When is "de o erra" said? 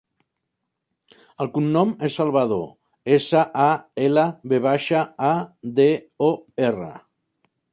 5.81-6.91